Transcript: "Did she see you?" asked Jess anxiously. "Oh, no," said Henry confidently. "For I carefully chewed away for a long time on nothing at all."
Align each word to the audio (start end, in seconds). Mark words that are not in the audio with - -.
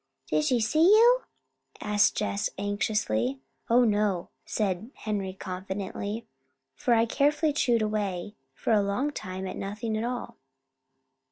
"Did 0.31 0.45
she 0.45 0.59
see 0.59 0.81
you?" 0.81 1.25
asked 1.79 2.17
Jess 2.17 2.49
anxiously. 2.57 3.37
"Oh, 3.69 3.83
no," 3.83 4.29
said 4.45 4.89
Henry 4.95 5.31
confidently. 5.33 6.25
"For 6.73 6.95
I 6.95 7.05
carefully 7.05 7.53
chewed 7.53 7.83
away 7.83 8.33
for 8.55 8.73
a 8.73 8.81
long 8.81 9.11
time 9.11 9.47
on 9.47 9.59
nothing 9.59 9.95
at 9.95 10.03
all." 10.03 10.37